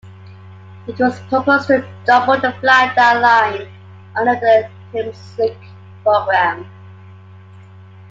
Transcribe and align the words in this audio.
It 0.87 0.97
was 0.99 1.19
proposed 1.29 1.67
to 1.67 1.87
double 2.05 2.33
the 2.39 2.53
flydown 2.59 3.21
line 3.21 3.71
under 4.15 4.33
the 4.33 4.67
Thameslink 4.91 5.55
Programme. 6.01 6.65